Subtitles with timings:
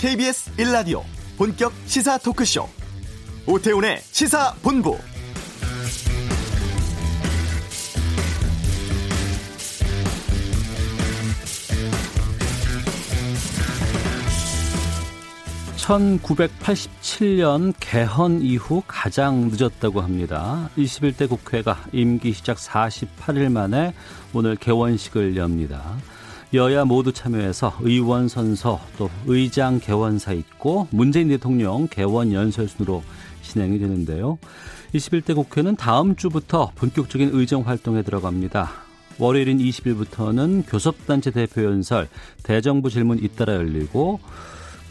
[0.00, 1.02] KBS 1라디오
[1.36, 2.66] 본격 시사 토크쇼
[3.46, 4.96] 오태훈의 시사본부
[15.76, 20.70] (1987년) 개헌 이후 가장 늦었다고 합니다.
[20.78, 23.92] 21대 국회가 임기 시작 48일 만에
[24.32, 25.98] 오늘 개원식을 엽니다.
[26.52, 33.04] 여야 모두 참여해서 의원 선서 또 의장 개원사 있고 문재인 대통령 개원 연설 순으로
[33.42, 34.36] 진행이 되는데요.
[34.92, 38.68] 21대 국회는 다음 주부터 본격적인 의정 활동에 들어갑니다.
[39.20, 42.08] 월요일인 20일부터는 교섭단체 대표 연설,
[42.42, 44.18] 대정부 질문 잇따라 열리고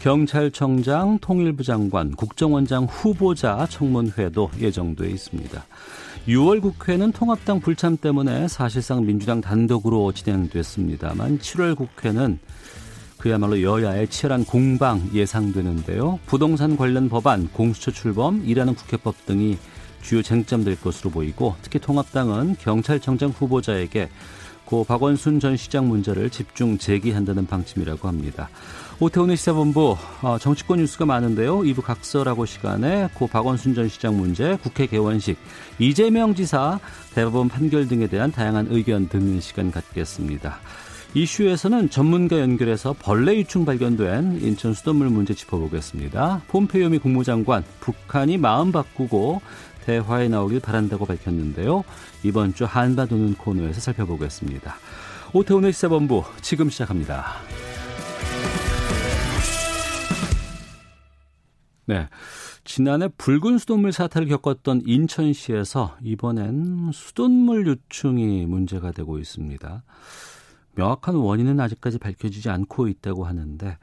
[0.00, 5.62] 경찰청장, 통일부 장관, 국정원장 후보자 청문회도 예정돼 있습니다.
[6.28, 12.38] 6월 국회는 통합당 불참 때문에 사실상 민주당 단독으로 진행됐습니다만 7월 국회는
[13.16, 16.18] 그야말로 여야의 치열한 공방 예상되는데요.
[16.26, 19.58] 부동산 관련 법안, 공수처 출범, 일하는 국회법 등이
[20.02, 24.08] 주요 쟁점될 것으로 보이고 특히 통합당은 경찰청장 후보자에게
[24.64, 28.48] 고 박원순 전 시장 문제를 집중 제기한다는 방침이라고 합니다.
[29.02, 31.60] 오태훈의 시사본부 어, 정치권 뉴스가 많은데요.
[31.60, 35.38] 2부 각설하고 시간에 고 박원순 전 시장 문제, 국회 개원식,
[35.78, 36.78] 이재명 지사
[37.14, 40.58] 대법원 판결 등에 대한 다양한 의견 듣는 시간 갖겠습니다.
[41.14, 46.42] 이슈에서는 전문가 연결해서 벌레 유충 발견된 인천 수돗물 문제 짚어보겠습니다.
[46.48, 49.40] 폼페이오 미 국무장관 북한이 마음 바꾸고
[49.86, 51.84] 대화에 나오길 바란다고 밝혔는데요.
[52.22, 54.76] 이번 주 한바 도는 코너에서 살펴보겠습니다.
[55.32, 57.38] 오태훈의 시사본부 지금 시작합니다.
[61.90, 62.06] 네.
[62.62, 69.82] 지난해 붉은 수돗물 사태를 겪었던 인천시에서 이번엔 수돗물 유충이 문제가 되고 있습니다.
[70.76, 73.76] 명확한 원인은 아직까지 밝혀지지 않고 있다고 하는데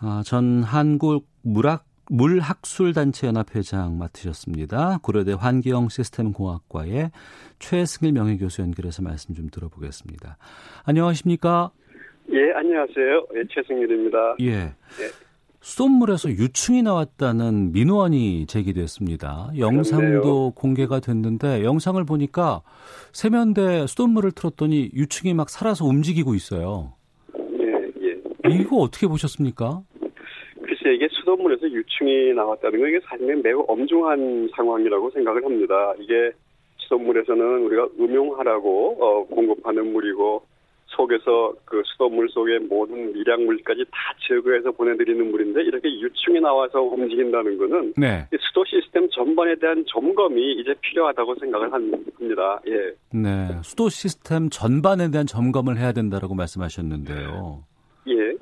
[0.00, 4.98] 아, 전 한국 물학 물학술단체연합 회장 맡으셨습니다.
[5.00, 7.12] 고려대 환경 시스템 공학과의
[7.60, 10.38] 최승일 명예교수 연결해서 말씀 좀 들어보겠습니다.
[10.84, 11.70] 안녕하십니까?
[12.32, 13.26] 예, 안녕하세요.
[13.36, 14.36] 예, 최승일입니다.
[14.40, 14.50] 예.
[14.50, 15.31] 예.
[15.62, 19.52] 수돗물에서 유충이 나왔다는 민원이 제기됐습니다.
[19.56, 20.50] 영상도 그렇네요.
[20.56, 22.62] 공개가 됐는데 영상을 보니까
[23.12, 26.94] 세면대 수돗물을 틀었더니 유충이 막 살아서 움직이고 있어요.
[27.60, 28.54] 예, 예.
[28.60, 29.82] 이거 어떻게 보셨습니까?
[30.62, 35.94] 글쎄 이게 수돗물에서 유충이 나왔다는 건 이게 사실 매우 엄중한 상황이라고 생각을 합니다.
[36.00, 36.32] 이게
[36.78, 40.42] 수돗물에서는 우리가 음용하라고 어, 공급하는 물이고
[40.96, 43.98] 속에서 그 수돗물 속에 모든 미량물까지 다
[44.28, 48.28] 제거해서 보내드리는 물인데 이렇게 유충이 나와서 움직인다는 거는 네.
[48.40, 52.60] 수도 시스템 전반에 대한 점검이 이제 필요하다고 생각을 합니다.
[52.66, 53.18] 예.
[53.18, 57.64] 네, 수도 시스템 전반에 대한 점검을 해야 된다라고 말씀하셨는데요.
[58.08, 58.36] 예.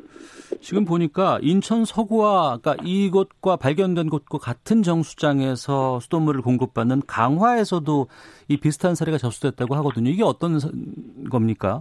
[0.61, 8.09] 지금 보니까 인천 서구와 그러니까 이곳과 발견된 곳과 같은 정수장에서 수돗물을 공급받는 강화에서도
[8.49, 10.11] 이 비슷한 사례가 접수됐다고 하거든요.
[10.11, 10.59] 이게 어떤
[11.31, 11.81] 겁니까?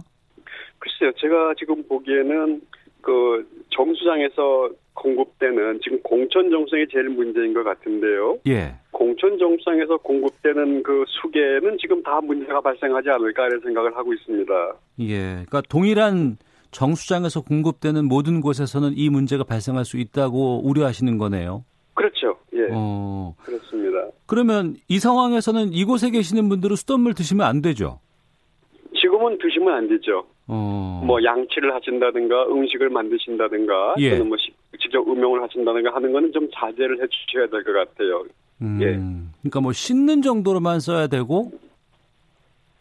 [1.00, 2.60] 글쎄요, 제가 지금 보기에는
[3.00, 8.38] 그 정수장에서 공급되는 지금 공천 정수장이 제일 문제인 것 같은데요.
[8.46, 8.74] 예.
[8.90, 14.52] 공천 정수장에서 공급되는 그 수계는 지금 다 문제가 발생하지 않을까 이런 생각을 하고 있습니다.
[15.00, 15.16] 예.
[15.46, 16.36] 그러니까 동일한
[16.70, 21.64] 정수장에서 공급되는 모든 곳에서는 이 문제가 발생할 수 있다고 우려하시는 거네요.
[21.94, 22.36] 그렇죠.
[22.52, 22.68] 예.
[22.72, 23.34] 어.
[23.42, 24.06] 그렇습니다.
[24.26, 28.00] 그러면 이 상황에서는 이곳에 계시는 분들은 수돗물 드시면 안 되죠?
[29.00, 30.26] 지금은 드시면 안 되죠.
[30.52, 31.02] 어.
[31.06, 34.10] 뭐 양치를 하신다든가 음식을 만드신다든가 예.
[34.10, 34.36] 또는 뭐
[34.80, 38.24] 직접 음용을 하신다든가 하는 거는 좀 자제를 해 주셔야 될 것 같아요.
[38.62, 38.78] 음.
[38.82, 38.98] 예.
[39.42, 41.52] 그러니까 뭐 씻는 정도로만 써야 되고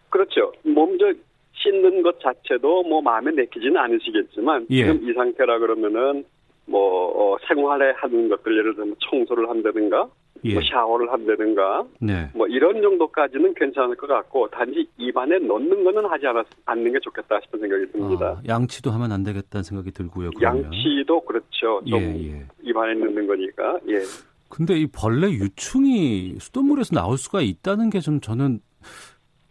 [0.09, 0.51] 그렇죠.
[0.63, 1.13] 먼저
[1.53, 4.85] 씻는 것 자체도 뭐 마음에 내키지는 않으시겠지만 예.
[4.85, 6.25] 지금 이 상태라 그러면은
[6.65, 10.07] 뭐 어, 생활에 하는 것들 예를 들면 청소를 한다든가
[10.45, 10.53] 예.
[10.53, 12.29] 뭐 샤워를 한다든가 네.
[12.33, 17.39] 뭐 이런 정도까지는 괜찮을 것 같고 단지 입안에 넣는 거는 하지 않았, 않는 게 좋겠다
[17.43, 18.37] 싶은 생각이 듭니다.
[18.39, 20.31] 아, 양치도 하면 안 되겠다는 생각이 들고요.
[20.37, 20.63] 그러면.
[20.65, 21.81] 양치도 그렇죠.
[21.87, 22.45] 좀 예, 예.
[22.63, 23.79] 입안에 넣는 거니까.
[23.89, 24.01] 예.
[24.49, 28.61] 근데 이 벌레 유충이 수돗물에서 나올 수가 있다는 게 좀 저는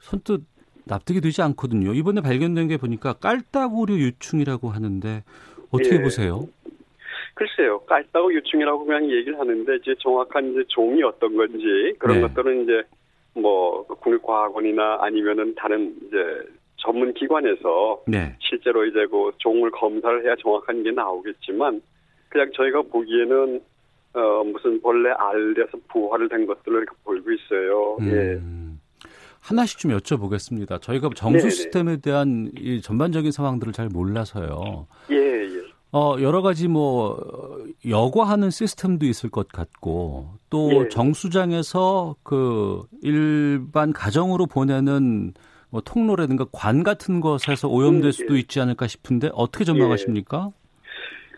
[0.00, 0.42] 선뜻
[0.86, 1.92] 납득이 되지 않거든요.
[1.92, 5.22] 이번에 발견된 게 보니까 깔따구류 유충이라고 하는데
[5.70, 6.02] 어떻게 예.
[6.02, 6.48] 보세요?
[7.38, 12.22] 글쎄요, 깔따구 유충이라고 그냥 얘기를 하는데 이제 정확한 이제 종이 어떤 건지 그런 네.
[12.22, 12.82] 것들은 이제
[13.34, 16.16] 뭐 국립과학원이나 아니면은 다른 이제
[16.78, 18.34] 전문 기관에서 네.
[18.40, 21.80] 실제로 이제 그 종을 검사를 해야 정확한 게 나오겠지만
[22.28, 23.60] 그냥 저희가 보기에는
[24.14, 27.98] 어 무슨 벌레 알에서 부화를 된 것들을 이렇게 보이고 있어요.
[28.00, 28.10] 음.
[28.10, 28.68] 예.
[29.40, 30.82] 하나씩 좀 여쭤보겠습니다.
[30.82, 31.50] 저희가 정수 네네.
[31.50, 34.88] 시스템에 대한 이 전반적인 상황들을 잘 몰라서요.
[35.12, 35.57] 예, 예.
[35.92, 37.18] 어, 여러 가지 뭐,
[37.88, 40.88] 여과하는 시스템도 있을 것 같고, 또 예.
[40.88, 45.32] 정수장에서 그 일반 가정으로 보내는
[45.70, 48.40] 뭐 통로라든가 관 같은 것에서 오염될 음, 수도 예.
[48.40, 50.50] 있지 않을까 싶은데 어떻게 전망하십니까?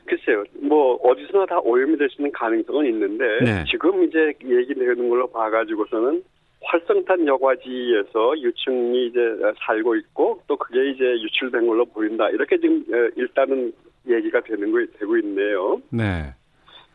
[0.07, 3.65] 글쎄요, 뭐 어디서나 다 오염이 될 수 있는 가능성은 있는데 네.
[3.71, 6.23] 지금 이제 얘기되는 걸로 봐가지고서는
[6.63, 9.19] 활성탄 여과지에서 유충이 이제
[9.65, 13.73] 살고 있고 또 그게 이제 유출된 걸로 보인다 이렇게 지금 어, 일단은
[14.09, 15.81] 얘기가 되는 거 되고 있네요.
[15.91, 16.33] 네.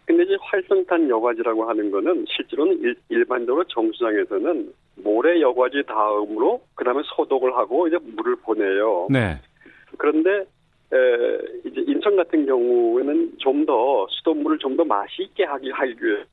[0.06, 7.56] 근데 이제 활성탄 여과지라고 하는 거는 실제로는 일, 일반적으로 정수장에서는 모래 여과지 다음으로 그다음에 소독을
[7.56, 9.08] 하고 이제 물을 보내요.
[9.10, 9.40] 네.
[9.98, 10.46] 그런데
[10.94, 16.24] 에, 이제 인천 같은 경우에는 좀 더 수돗물을 좀 더 맛이 있게 하기 하기 위해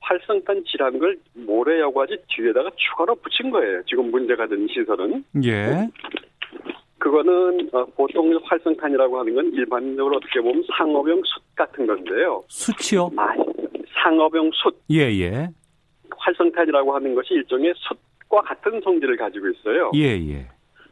[0.00, 0.64] 활성탄
[0.98, 3.82] 걸 모래 여과지 뒤에다가 추가로 붙인 거예요.
[3.84, 5.88] 지금 문제가 된 시설은 예.
[7.02, 12.40] 그거는 어, 보통 활성탄이라고 하는 건 일반적으로 어떻게 보면 상업용 숯 같은 건데요.
[12.46, 13.10] 수치요?
[13.12, 13.34] 마-
[14.04, 15.48] 상업용 숯 예, 예.
[16.16, 19.90] 활성탄이라고 하는 것이 일종의 숯과 같은 성질을 가지고 있어요.
[19.96, 20.46] 예, 예.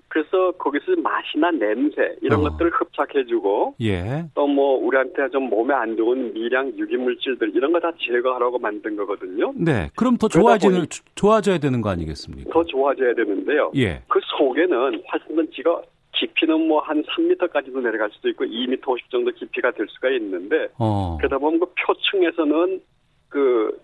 [0.09, 2.51] 그래서 거기서 맛이나 냄새 이런 어.
[2.51, 4.25] 것들을 흡착해주고 예.
[4.35, 9.53] 또뭐 우리한테 좀 몸에 안 좋은 미량 유기물질들 이런 거 다 제거하라고 만든 거거든요.
[9.57, 9.89] 네.
[9.95, 12.51] 그럼 더 좋아지는 좋아져야 되는 거 아니겠습니까?
[12.53, 13.71] 더 좋아져야 되는데요.
[13.77, 14.03] 예.
[14.09, 15.83] 그 속에는 활성탄지가
[16.21, 21.17] 깊이는 뭐 한 3m까지도 내려갈 수도 있고 2m 50 정도 깊이가 될 수가 있는데 어.
[21.19, 22.81] 그러다 보면 그 표층에서는
[23.29, 23.79] 그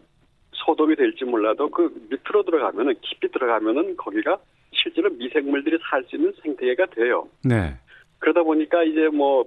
[0.52, 4.38] 소독이 될지 몰라도 그 밑으로 들어가면은 깊이 들어가면은 거기가
[4.72, 7.28] 실제로 미생물들이 살 수 있는 생태계가 돼요.
[7.44, 7.74] 네.
[8.18, 9.44] 그러다 보니까 이제 뭐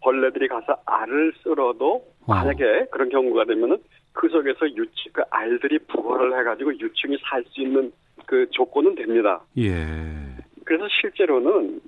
[0.00, 2.34] 벌레들이 가서 알을 쓸어도 어.
[2.34, 3.78] 만약에 그런 경우가 되면은
[4.12, 7.92] 그 속에서 유치 그 알들이 부화를 해가지고 유충이 살 수 있는
[8.26, 9.40] 그 조건은 됩니다.
[9.58, 9.70] 예.
[10.64, 11.80] 그래서 실제로는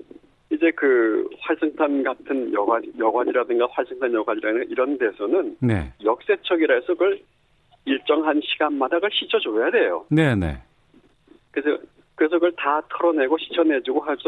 [0.56, 5.92] 이제 그 활성탄 같은 여과 여과지라든가 활성탄 여과지라는 이런 데서는 네.
[6.02, 7.20] 역세척이라 해서 그걸
[7.84, 10.04] 일정한 시간마다 그걸 씻어줘야 돼요.
[10.10, 10.58] 네, 네.
[11.50, 11.80] 그래서
[12.14, 14.22] 그래서 그걸 다 털어내고 씻어내주고 해서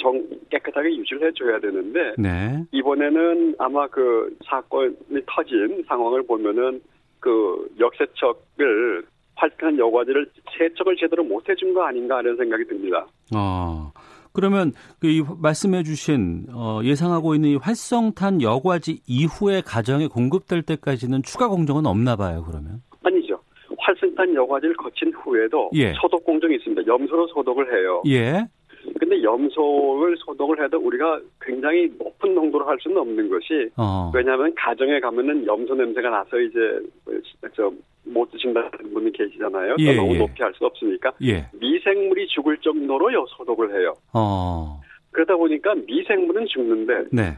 [0.00, 2.64] 정 깨끗하게 유지를 해줘야 되는데 네.
[2.72, 6.80] 이번에는 아마 그 사건이 터진 상황을 보면은
[7.20, 9.04] 그 역세척을
[9.34, 13.06] 활성탄 여과지를 세척을 제대로 못 해준 거 아닌가 하는 생각이 듭니다.
[13.34, 13.92] 어.
[14.38, 21.48] 그러면 그이 말씀해 주신 어 예상하고 있는 이 활성탄 여과지 이후에 가정에 공급될 때까지는 추가
[21.48, 22.80] 공정은 없나 봐요, 그러면.
[23.02, 23.40] 아니죠.
[23.76, 25.92] 활성탄 여과지를 거친 후에도 예.
[26.00, 26.86] 소독 공정이 있습니다.
[26.86, 28.00] 염소로 소독을 해요.
[28.06, 28.46] 예.
[28.98, 34.10] 근데 염소를 소독을 해도 우리가 굉장히 높은 농도로 할 수는 없는 것이 어.
[34.14, 36.58] 왜냐하면 가정에 가면은 염소 냄새가 나서 이제
[37.54, 39.76] 저못 드신다는 분이 계시잖아요.
[39.78, 40.18] 예, 너무 예.
[40.18, 41.46] 높이 할 수 없으니까 예.
[41.52, 43.94] 미생물이 죽을 정도로 요 소독을 해요.
[44.12, 44.80] 어.
[45.10, 47.36] 그러다 보니까 미생물은 죽는데 네.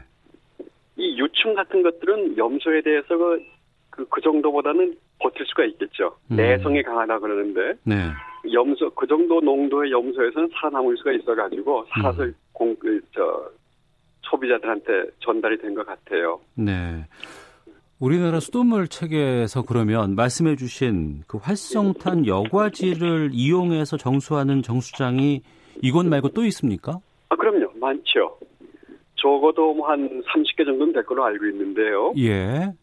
[0.97, 3.43] 이 유충 같은 것들은 염소에 대해서 그,
[3.89, 6.15] 그, 그 정도보다는 버틸 수가 있겠죠.
[6.31, 6.35] 음.
[6.35, 7.95] 내성이 강하다 그러는데 네.
[8.51, 12.33] 염소 그 정도 농도의 염소에서는 살아남을 수가 있어가지고 살아서 음.
[12.53, 13.49] 공, 그, 저
[14.23, 16.39] 소비자들한테 전달이 된 것 같아요.
[16.55, 17.05] 네.
[17.99, 25.41] 우리나라 수돗물 체계에서 그러면 말씀해 주신 그 활성탄 여과지를 이용해서 정수하는 정수장이
[25.83, 26.99] 이곳 말고 또 있습니까?
[27.29, 28.37] 아 그럼요, 많죠.
[29.15, 32.13] 적어도 뭐한 30개 정도는 될 걸로 알고 있는데요.
[32.17, 32.73] 예.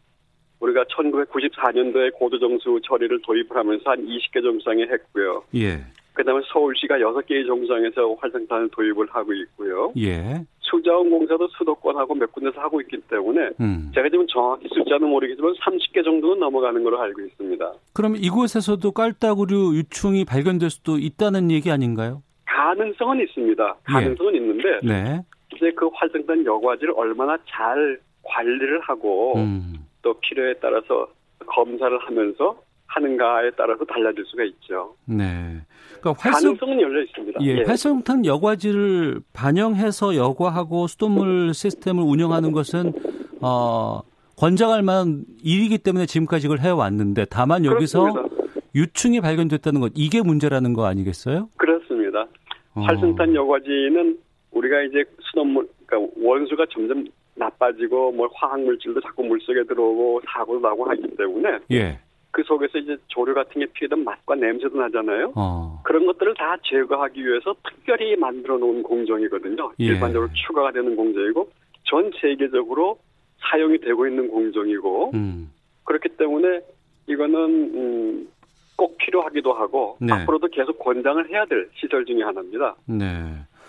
[0.59, 5.43] 우리가 1994년도에 고도정수 처리를 도입을 하면서 한 20개 정수장에 했고요.
[5.55, 5.79] 예.
[6.13, 9.93] 그다음에 서울시가 6개의 정수장에서 활성탄을 도입을 하고 있고요.
[9.97, 10.43] 예.
[10.59, 13.91] 수자원공사도 수도권하고 몇 군데서 하고 있기 때문에 음.
[13.95, 17.73] 제가 지금 정확히 숫자는 모르겠지만 30개 정도는 넘어가는 걸로 알고 있습니다.
[17.93, 22.21] 그럼 이곳에서도 깔따구류 유충이 발견될 수도 있다는 얘기 아닌가요?
[22.45, 23.75] 가능성은 있습니다.
[23.89, 23.93] 예.
[23.93, 25.21] 가능성은 있는데 네.
[25.55, 29.88] 이제 그 활성탄 여과지를 얼마나 잘 관리를 하고 음.
[30.01, 31.07] 또 필요에 따라서
[31.45, 34.95] 검사를 하면서 하는가에 따라서 달라질 수가 있죠.
[35.05, 35.61] 네.
[35.99, 37.39] 그러니까 활성 가능성은 열려 있습니다.
[37.41, 42.93] 예, 활성탄 여과지를 반영해서 여과하고 수돗물 시스템을 운영하는 것은
[43.41, 44.01] 어
[44.37, 48.39] 권장할 만한 일이기 때문에 지금까지 이걸 해왔는데 다만 여기서 그렇습니다.
[48.75, 51.49] 유충이 발견됐다는 것 이게 문제라는 거 아니겠어요?
[51.57, 52.27] 그렇습니다.
[52.73, 52.81] 어.
[52.81, 54.17] 활성탄 여과지는
[54.51, 57.05] 우리가 이제 수돗물, 그러니까 원수가 점점
[57.39, 61.99] 나빠지고 뭐 화학 물질도 자꾸 물속에 들어오고 사고도 나고 하기 때문에 예.
[62.31, 65.33] 그 속에서 이제 조류 같은 게 피해던 맛과 냄새도 나잖아요.
[65.35, 65.81] 어.
[65.83, 69.71] 그런 것들을 다 제거하기 위해서 특별히 만들어 놓은 공정이거든요.
[69.79, 69.85] 예.
[69.85, 71.49] 일반적으로 추가가 되는 공정이고
[71.85, 72.99] 전 세계적으로
[73.39, 75.51] 사용이 되고 있는 공정이고 음.
[75.85, 76.61] 그렇기 때문에
[77.07, 78.27] 이거는 음,
[78.75, 80.13] 꼭 필요하기도 하고 네.
[80.13, 82.75] 앞으로도 계속 권장을 해야 될 시설 중에 하나입니다.
[82.85, 83.05] 네.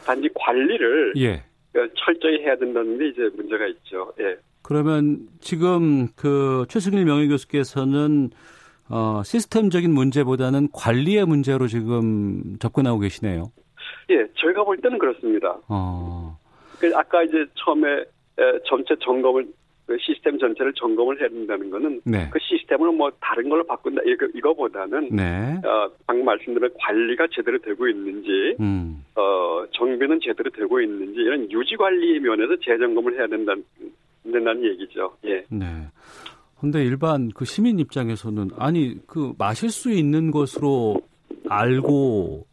[0.05, 1.43] 단지 관리를 예.
[1.73, 4.12] 철저히 해야 된다는 게 이제 문제가 있죠.
[4.21, 4.37] 예.
[4.62, 8.31] 그러면 지금 그 최승일 명예교수께서는
[8.89, 13.53] 어, 시스템적인 문제보다는 관리의 문제로 지금 접근하고 계시네요.
[14.11, 15.57] 예, 저희가 볼 때는 그렇습니다.
[15.69, 16.37] 어.
[16.81, 18.05] 그 아까 이제 처음에
[18.67, 19.47] 전체 점검을
[19.90, 22.30] 그 시스템 전체를 점검을 해야 된다는 거는 네.
[22.30, 25.61] 그 시스템을 뭐 다른 걸로 바꾼다 이거 이거보다는 네.
[25.64, 29.04] 어, 방금 말씀드린 관리가 제대로 되고 있는지 음.
[29.16, 33.64] 어, 정비는 제대로 되고 있는지 이런 유지 관리 면에서 재점검을 해야 된다는
[34.23, 35.12] 된다는 얘기죠.
[35.25, 35.44] 예.
[35.49, 35.66] 네.
[36.61, 41.00] 근데 일반 그 시민 입장에서는 아니 그 마실 수 있는 것으로
[41.49, 42.47] 알고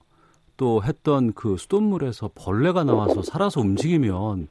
[0.57, 4.47] 또 했던 그 수돗물에서 벌레가 나와서 살아서 움직이면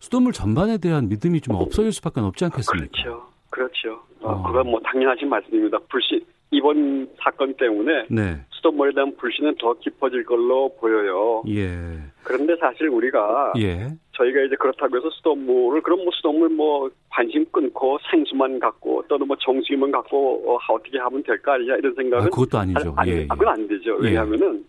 [0.00, 2.88] 수돗물 전반에 대한 믿음이 좀 없어질 수밖에 없지 않겠습니까?
[2.92, 3.26] 그렇죠.
[3.50, 4.02] 그렇죠.
[4.20, 4.42] 어, 어.
[4.42, 5.78] 그건 뭐 당연하신 말씀입니다.
[5.88, 8.40] 불신 이번 사건 때문에 네.
[8.50, 11.42] 수돗물에 대한 불신은 더 깊어질 걸로 보여요.
[11.48, 11.98] 예.
[12.22, 13.88] 그런데 사실 우리가 예.
[14.12, 19.36] 저희가 이제 그렇다고 해서 수돗물을 그럼 뭐 수돗물 뭐 관심 끊고 생수만 갖고 또는 뭐
[19.40, 22.94] 정수기만 갖고 어, 어떻게 하면 될까 아니냐 이런 생각은 아, 그것도 아니죠.
[22.96, 23.16] 아, 니 예.
[23.18, 23.26] 예.
[23.26, 23.98] 그건 안 되죠.
[24.02, 24.06] 예.
[24.06, 24.64] 왜냐하면은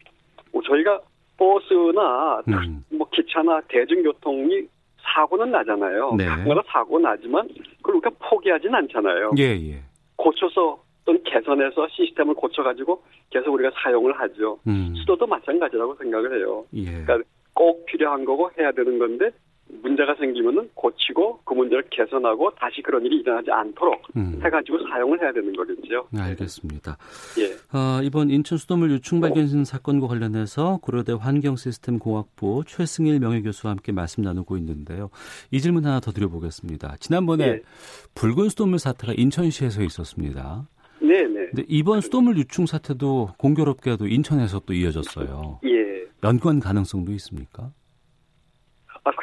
[0.51, 0.99] 뭐 저희가
[1.37, 2.83] 버스나 음.
[2.89, 4.67] 뭐 기차나 대중교통이
[5.13, 6.15] 사고는 나잖아요.
[6.17, 6.25] 네.
[6.25, 7.47] 가끔가다 사고 나지만
[7.77, 9.31] 그걸 우리가 포기하진 않잖아요.
[9.37, 9.81] 예, 예.
[10.15, 14.59] 고쳐서 또는 개선해서 시스템을 고쳐가지고 계속 우리가 사용을 하죠.
[14.67, 14.93] 음.
[14.97, 16.65] 수도도 마찬가지라고 생각을 해요.
[16.73, 16.83] 예.
[16.83, 17.19] 그러니까
[17.53, 19.31] 꼭 필요한 거고 해야 되는 건데
[19.81, 24.39] 문제가 생기면은 고치고 그 문제를 개선하고 다시 그런 일이 일어나지 않도록 음.
[24.43, 26.07] 해가지고 사용을 해야 되는 거겠죠.
[26.17, 26.97] 알겠습니다.
[27.39, 27.77] 예.
[27.77, 34.57] 어, 이번 인천 수돗물 유충 발견 사건과 관련해서 고려대 환경시스템공학부 최승일 명예교수와 함께 말씀 나누고
[34.57, 35.09] 있는데요.
[35.51, 36.95] 이 질문 하나 더 드려보겠습니다.
[36.99, 37.61] 지난번에 예.
[38.15, 40.67] 붉은 수돗물 사태가 인천시에서 있었습니다.
[40.99, 41.47] 네 네.
[41.47, 45.59] 근데 이번 수돗물 유충 사태도 공교롭게도 인천에서 또 이어졌어요.
[45.65, 45.77] 예.
[46.23, 47.71] 연관 가능성도 있습니까?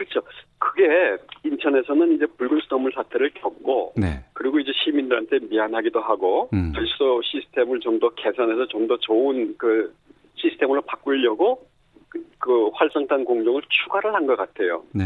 [0.05, 0.27] 아, 그렇죠.
[0.59, 4.25] 그게 인천에서는 이제 붉은 수돗물 사태를 겪고 네.
[4.33, 6.73] 그리고 이제 시민들한테 미안하기도 하고 음.
[6.75, 9.95] 절소 시스템을 좀 더 개선해서 좀 더 좋은 그
[10.37, 11.67] 시스템으로 바꾸려고
[12.09, 14.83] 그, 그 활성탄 공정을 추가를 한 것 같아요.
[14.93, 15.05] 네.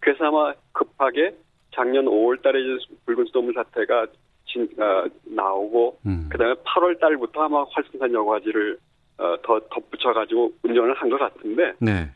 [0.00, 1.34] 그래서 아마 급하게
[1.74, 4.06] 작년 5월 달에 이제 붉은 수돗물 사태가
[4.46, 6.28] 진, 어, 나오고 음.
[6.30, 8.78] 그다음에 8월 달부터 아마 활성탄 여과지를
[9.18, 12.08] 어, 더 덧붙여가지고 운전을 한 것 같은데 네.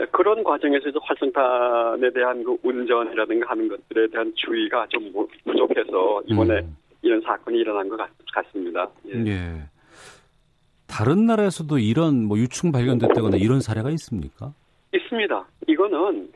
[0.00, 6.22] 네, 그런 과정에서 이제 활성탄에 대한 그 운전이라든가 하는 것들에 대한 주의가 좀 부- 부족해서
[6.26, 6.74] 이번에 음.
[7.02, 8.08] 이런 사건이 일어난 것 같,
[8.50, 9.24] 습니다 예.
[9.26, 9.62] 예.
[10.86, 14.54] 다른 나라에서도 이런 뭐 유충 발견됐다거나 이런 사례가 있습니까?
[14.94, 15.46] 있습니다.
[15.68, 16.30] 이거는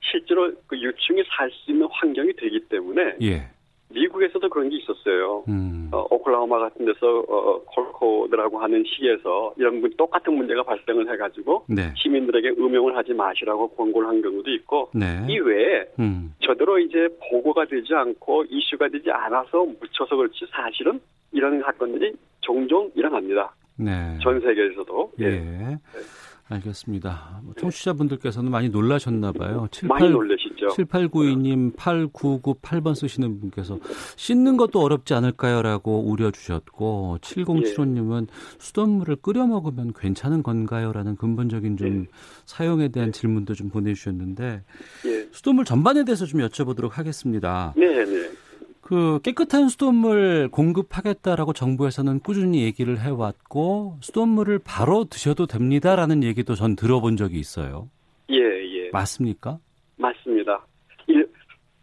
[0.00, 3.48] 실제로 그 유충이 살 수 있는 환경이 되기 때문에 예.
[3.90, 5.44] 미국에서도 그런 게 있었어요.
[5.48, 5.88] 음.
[5.92, 11.92] 어, 오클라호마 같은 데서 어, 콜코드라고 하는 시에서 이런 문- 똑같은 문제가 발생을 해가지고 네.
[11.96, 15.24] 시민들에게 음용을 하지 마시라고 권고를 한 경우도 있고 네.
[15.28, 16.34] 이 외에 음.
[16.40, 21.00] 저대로 이제 보고가 되지 않고 이슈가 되지 않아서 묻혀서 그렇지 사실은
[21.32, 23.54] 이런 사건들이 종종 일어납니다.
[23.76, 24.18] 네.
[24.22, 25.12] 전 세계에서도.
[25.20, 25.76] 예.
[26.48, 27.40] 알겠습니다.
[27.44, 29.68] 뭐 청취자분들께서는 많이 놀라셨나 봐요.
[29.82, 30.68] 많이 놀라시죠.
[30.68, 33.78] 7892님 8998번 쓰시는 분께서
[34.16, 38.28] 씻는 것도 어렵지 않을까요라고 우려 주셨고 7075님은
[38.58, 42.06] 수돗물을 끓여 먹으면 괜찮은 건가요라는 근본적인 좀
[42.46, 44.62] 사용에 대한 질문도 좀 보내 주셨는데
[45.06, 45.28] 예.
[45.30, 47.74] 수돗물 전반에 대해서 좀 여쭤보도록 하겠습니다.
[47.76, 48.30] 네, 네.
[48.88, 57.18] 그 깨끗한 수돗물 공급하겠다라고 정부에서는 꾸준히 얘기를 해왔고 수돗물을 바로 드셔도 됩니다라는 얘기도 전 들어본
[57.18, 57.90] 적이 있어요.
[58.30, 58.88] 예, 예.
[58.90, 59.58] 맞습니까?
[59.98, 60.64] 맞습니다.
[61.06, 61.28] 일,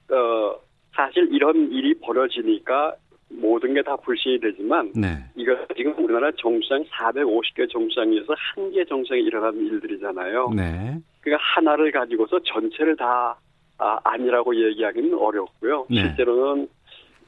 [0.10, 0.56] 어,
[0.96, 2.96] 사실 이런 일이 벌어지니까
[3.30, 5.24] 모든 게 다 불신이 되지만 네.
[5.36, 10.50] 이거 지금 우리나라 정수장 450개 정수장에서 한 개 정수장에 일어나는 일들이잖아요.
[10.56, 10.98] 네.
[11.22, 13.38] 그러니까 하나를 가지고서 전체를 다
[13.78, 15.86] 아, 아니라고 얘기하기는 어렵고요.
[15.92, 16.02] 네.
[16.08, 16.68] 실제로는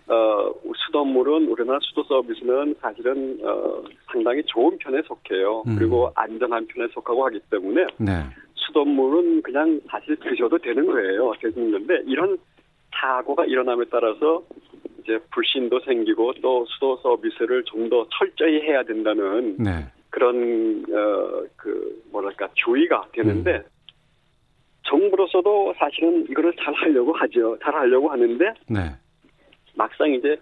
[0.07, 5.63] 어, 수돗물은 우리나라 수도 서비스는 사실은 어, 상당히 좋은 편에 속해요.
[5.67, 5.75] 음.
[5.77, 8.11] 그리고 안전한 편에 속하고 하기 때문에 네.
[8.55, 11.33] 수돗물은 그냥 사실 드셔도 되는 거예요.
[11.41, 12.37] 되는 건데 이런
[12.93, 14.43] 사고가 일어남에 따라서
[15.03, 19.85] 이제 불신도 생기고 또 수도 서비스를 좀 더 철저히 해야 된다는 네.
[20.09, 23.63] 그런 어 그 뭐랄까 주의가 되는데 음.
[24.83, 27.57] 정부로서도 사실은 이거를 잘 하려고 하죠.
[27.61, 28.79] 잘 하려고 하는데 네.
[29.77, 30.35] 막상 이제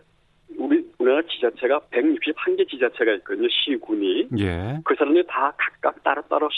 [0.58, 3.48] 우리 우리나라 지자체가 161개 지자체가 있거든요.
[3.50, 4.80] 시군이 예.
[4.86, 6.50] 그 사람들이 다 각각 따로따로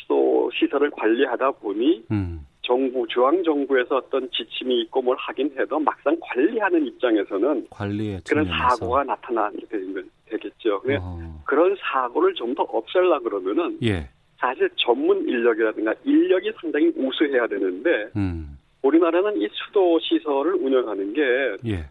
[0.54, 2.46] 시설을 관리하다 보니 음.
[2.62, 8.46] 정부 중앙 정부에서 어떤 지침이 있고 뭘 하긴 해도 막상 관리하는 입장에서는 관리의 그런.
[8.46, 10.82] 사고가 나타나게 되는 되겠죠.
[11.00, 11.42] 어.
[11.46, 14.10] 그런 사고를 좀 더 없애려 그러면은 예.
[14.38, 18.58] 사실 전문 인력이라든가 인력이 상당히 우수해야 되는데 음.
[18.82, 21.22] 우리나라는 이 수도 시설을 운영하는 게
[21.66, 21.86] 예.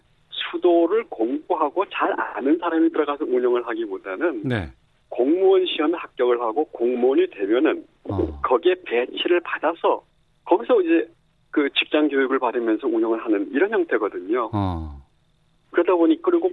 [0.51, 4.69] 수도를 공부하고 잘 아는 사람이 들어가서 운영을 하기보다는 네.
[5.09, 8.41] 공무원 시험에 합격을 하고 공무원이 되면은 어.
[8.43, 10.05] 거기에 배치를 받아서
[10.45, 11.09] 거기서 이제
[11.51, 14.51] 그 직장 교육을 받으면서 운영을 하는 이런 형태거든요.
[14.53, 15.03] 어.
[15.71, 16.51] 그러다 보니 그리고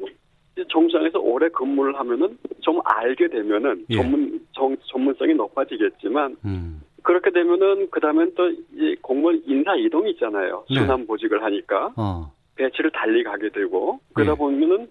[0.69, 3.95] 정상에서 오래 근무를 하면은 좀 알게 되면은 예.
[3.95, 6.81] 전문 정, 전문성이 높아지겠지만 음.
[7.01, 10.63] 그렇게 되면은 그 다음엔 또 이제 공무원 인사 이동이 있잖아요.
[10.69, 10.79] 네.
[10.79, 12.31] 순환 보직을 하니까 어.
[12.55, 14.35] 배치를 달리 가게 되고 그러다 예.
[14.35, 14.87] 보면은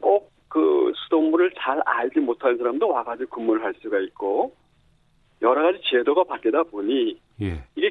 [0.00, 4.54] 꼭 그 수돗물을 잘 알지 못하는 사람도 와가지고 근무를 할 수가 있고
[5.42, 7.64] 여러 가지 제도가 바뀌다 보니 예.
[7.74, 7.88] 이게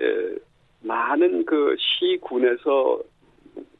[0.00, 0.36] 에,
[0.80, 3.00] 많은 그 시군에서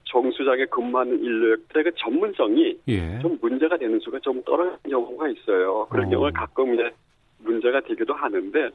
[0.03, 3.21] 정수장에 근무하는 인력들의 그 전문성이 예.
[3.21, 5.87] 좀 문제가 되는 수가 좀 떨어지는 경우가 있어요.
[5.89, 6.11] 그런 어.
[6.11, 6.91] 경우가 가끔 이제
[7.39, 8.71] 문제가 되기도 하는데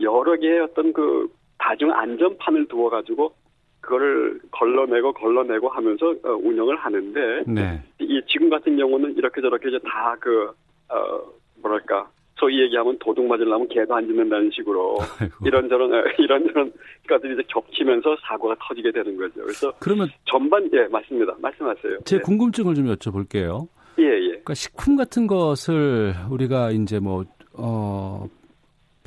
[0.00, 3.32] 여러 개의 어떤 그 다중 안전판을 두어가지고
[3.80, 7.82] 그거를 걸러내고 걸러내고 하면서 어, 운영을 하는데 네.
[7.98, 10.52] 이 지금 같은 경우는 이렇게 저렇게 이제 다 그
[10.88, 11.22] 어,
[11.62, 15.34] 뭐랄까 소위 얘기하면 도둑 맞으려면 개도 안 짖는다는 식으로 아이고.
[15.46, 16.72] 이런저런 어, 이런저런
[17.08, 19.42] 것들이 이제 겹치면서 사고가 터지게 되는 거죠.
[19.42, 21.34] 그래서 그러면 전반 예 맞습니다.
[21.40, 21.98] 말씀하세요.
[22.04, 22.22] 제 네.
[22.22, 23.68] 궁금증을 좀 여쭤볼게요.
[23.98, 24.28] 예 예.
[24.28, 28.26] 그러니까 식품 같은 것을 우리가 이제 뭐, 어,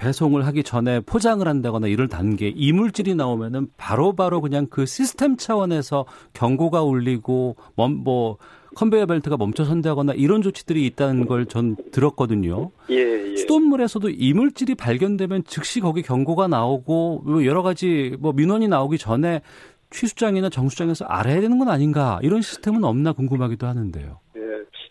[0.04, 6.84] 배송을 하기 전에 포장을 한다거나 이럴 단계 이물질이 나오면은 바로바로 그냥 그 시스템 차원에서 경고가
[6.84, 8.38] 울리고 멈, 뭐
[8.76, 12.72] 컨베이어 벨트가 멈춰 선다거나 이런 조치들이 있다는 걸 전 들었거든요.
[12.90, 12.96] 예,
[13.32, 13.36] 예.
[13.38, 19.42] 수돗물에서도 이물질이 발견되면 즉시 거기 경고가 나오고 뭐 여러 가지 뭐 민원이 나오기 전에
[19.92, 24.20] 취수장이나 정수장에서 알아야 되는 건 아닌가 이런 시스템은 없나 궁금하기도 하는데요.
[24.36, 24.42] 예,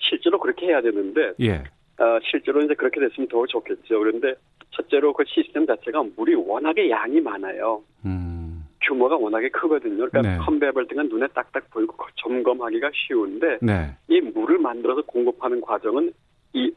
[0.08, 1.64] 실제로 그렇게 해야 되는데 예.
[1.98, 3.98] 어, 실제로 이제 그렇게 됐으면 더 좋겠죠.
[3.98, 4.34] 그런데
[4.72, 7.82] 첫째로 그 시스템 자체가 물이 워낙에 양이 많아요.
[8.04, 8.64] 음.
[8.84, 10.08] 규모가 워낙에 크거든요.
[10.08, 10.38] 그러니까 네.
[10.38, 13.96] 컨베이어 벨트가 눈에 딱딱 보이고 점검하기가 쉬운데 네.
[14.08, 16.12] 이 물을 만들어서 공급하는 과정은
[16.54, 16.72] 이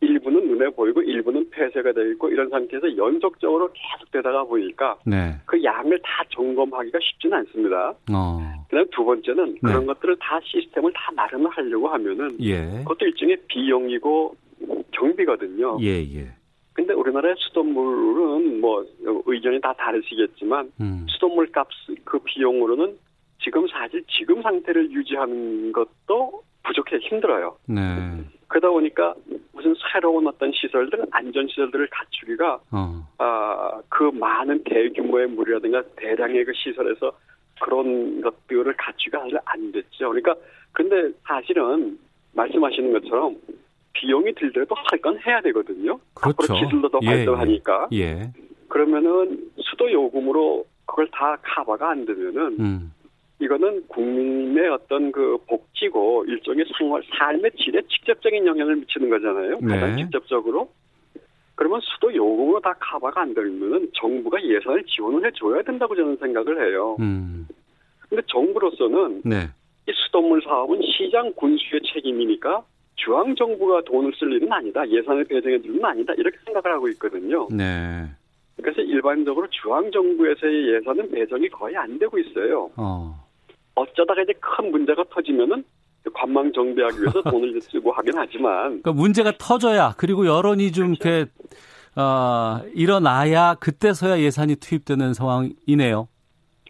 [0.00, 5.34] 일부는 눈에 보이고 일부는 폐쇄가 되어 있고 이런 상태에서 연속적으로 계속 되다가 보니까 네.
[5.46, 7.94] 그 양을 다 점검하기가 쉽지는 않습니다.
[8.12, 8.38] 어.
[8.68, 9.60] 그다음 두 번째는 네.
[9.62, 12.66] 그런 것들을 다 시스템을 다 마련을 하려고 하면은 예.
[12.78, 14.36] 그것도 일종의 비용이고
[14.92, 15.78] 경비거든요.
[15.80, 16.32] 예, 예.
[16.74, 18.84] 근데 우리나라의 수돗물은 뭐
[19.26, 21.06] 의견이 다 다르시겠지만 음.
[21.08, 21.68] 수돗물 값
[22.04, 22.98] 그 비용으로는
[23.42, 27.56] 지금 사실 지금 상태를 유지하는 것도 부족해 힘들어요.
[27.66, 27.82] 네.
[28.48, 29.14] 그러다 보니까
[29.52, 33.06] 무슨 새로운 어떤 시설들, 안전 시설들을 갖추기가 어.
[33.18, 37.12] 아, 그 많은 대규모의 물이라든가 대량의 그 시설에서
[37.60, 40.10] 그런 것들을 갖추기가 사실 안 됐죠.
[40.10, 40.34] 그러니까
[40.72, 41.98] 근데 사실은
[42.32, 43.36] 말씀하시는 것처럼
[43.94, 45.98] 비용이 들더라도 할 건 해야 되거든요.
[46.14, 46.46] 그렇죠.
[46.90, 47.88] 더 예, 발전하니까.
[47.92, 48.30] 예.
[48.68, 52.92] 그러면은 수도 요금으로 그걸 다 커버가 안 되면은 음.
[53.40, 59.58] 이거는 국민의 어떤 그 복지고 일종의 생활 삶의 질에 직접적인 영향을 미치는 거잖아요.
[59.60, 60.04] 가장 네.
[60.04, 60.70] 직접적으로.
[61.56, 66.96] 그러면 수도 요금으로 다 커버가 안 되면은 정부가 예산을 지원을 해줘야 된다고 저는 생각을 해요.
[67.00, 67.46] 음.
[68.08, 69.48] 근데 정부로서는 네.
[69.88, 72.62] 이 수돗물 사업은 시장 군수의 책임이니까
[72.96, 74.88] 중앙 정부가 돈을 쓸 일은 아니다.
[74.88, 76.12] 예산을 배정해 줄 일은 아니다.
[76.16, 77.48] 이렇게 생각을 하고 있거든요.
[77.50, 78.06] 네.
[78.56, 82.70] 그래서 일반적으로 중앙 정부에서의 예산은 배정이 거의 안 되고 있어요.
[82.76, 83.14] 어.
[83.74, 85.64] 어쩌다가 이제 큰 문제가 터지면은
[86.12, 91.26] 관망 정비하기 위해서 돈을 쓰고 하긴 하지만 그러니까 문제가 터져야 그리고 여론이 좀 이렇게
[91.96, 96.08] 어, 일어나야 그때서야 예산이 투입되는 상황이네요.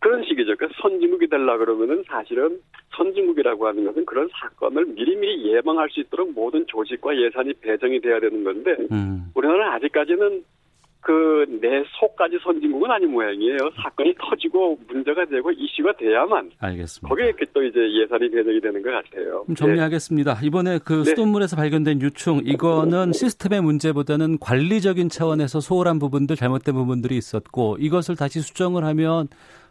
[0.01, 0.55] 그런 식이죠.
[0.57, 2.61] 그러니까 선진국이 되려 그러면은 사실은
[2.97, 8.45] 선진국이라고 하는 것은 그런 사건을 미리미리 예방할 수 있도록 모든 조직과 예산이 배정이 돼야 되는
[8.45, 9.31] 건데 음.
[9.35, 10.45] 우리나라는 아직까지는
[11.01, 13.59] 그 내 속까지 선진국은 아닌 모양이에요.
[13.83, 17.09] 사건이 터지고 문제가 되고 이슈가 돼야만 알겠습니다.
[17.09, 19.45] 거기에 이렇게 또 이제 예산이 배정이 되는 것 같아요.
[19.57, 20.41] 정리하겠습니다.
[20.43, 21.05] 이번에 그 네.
[21.05, 28.41] 수돗물에서 발견된 유충 이거는 시스템의 문제보다는 관리적인 차원에서 소홀한 부분들 잘못된 부분들이 있었고 이것을 다시
[28.41, 29.29] 수정을 하면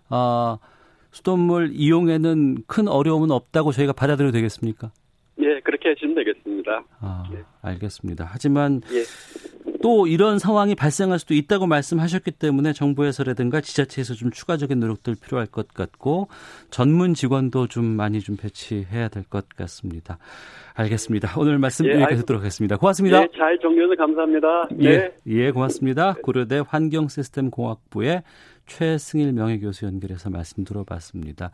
[0.09, 0.57] 아
[1.13, 4.91] 수돗물 이용에는 큰 어려움은 없다고 저희가 받아들여도 되겠습니까?
[5.39, 6.83] 예, 그렇게 하시면 되겠습니다.
[6.99, 7.39] 아, 네.
[7.61, 8.27] 알겠습니다.
[8.29, 9.03] 하지만 예.
[9.83, 15.67] 또 이런 상황이 발생할 수도 있다고 말씀하셨기 때문에 정부에서라든가 지자체에서 좀 추가적인 노력들 필요할 것
[15.73, 16.29] 같고
[16.69, 20.19] 전문 직원도 좀 많이 좀 배치해야 될 것 같습니다.
[20.73, 21.37] 알겠습니다.
[21.37, 22.77] 오늘 말씀 예, 여기까지 듣도록 하겠습니다.
[22.77, 23.23] 고맙습니다.
[23.23, 24.69] 예, 잘 정리해서 감사합니다.
[24.79, 25.11] 예, 네.
[25.27, 26.13] 예, 고맙습니다.
[26.23, 28.23] 고려대 환경시스템공학부의
[28.65, 31.51] 최승일 명예교수 연결해서 말씀 들어봤습니다.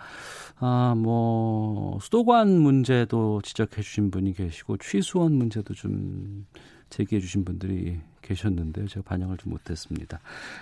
[0.59, 6.45] 아, 뭐, 수도관 문제도 지적해 주신 분이 계시고, 취수원 문제도 좀
[6.89, 8.87] 제기해 주신 분들이 계셨는데요.
[8.87, 10.19] 제가 반영을 좀 못했습니다.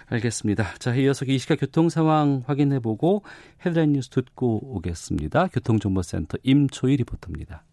[0.08, 0.76] 알겠습니다.
[0.80, 3.24] 자, 이어서 이 시각 교통 상황 확인해보고
[3.66, 5.48] 헤드라인 뉴스 듣고 오겠습니다.
[5.48, 7.63] 교통정보센터 임초희 리포터입니다.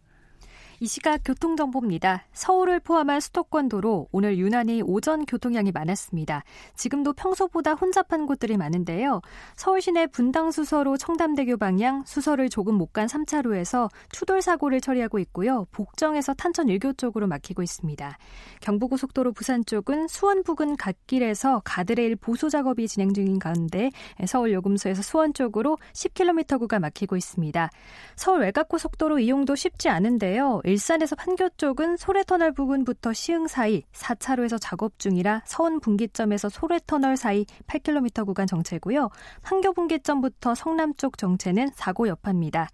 [0.81, 2.25] 이 시각 교통정보입니다.
[2.33, 6.45] 서울을 포함한 수도권 도로 오늘 유난히 오전 교통량이 많았습니다.
[6.77, 9.21] 지금도 평소보다 혼잡한 곳들이 많은데요.
[9.57, 15.67] 서울 시내 분당 수서로 청담대교 방향 수서를 조금 못 간 3차로에서 추돌 사고를 처리하고 있고요.
[15.73, 18.19] 복정에서 탄천 일교 쪽으로 막히고 있습니다.
[18.61, 23.91] 경부고속도로 부산 쪽은 수원 부근 갓길에서 가드레일 보수 작업이 진행 중인 가운데
[24.29, 27.69] 서울 요금소에서 수원 쪽으로 10km 구간 막히고 있습니다.
[28.15, 30.61] 서울 외곽고속도로 이용도 쉽지 않은데요.
[30.65, 38.25] 일산에서 판교 쪽은 소래터널 부근부터 시흥 사이 4차로에서 작업 중이라 서운 분기점에서 소래터널 사이 8km
[38.25, 39.11] 구간 정체고요.
[39.43, 42.69] 판교 분기점부터 성남 쪽 정체는 사고 여파입니다.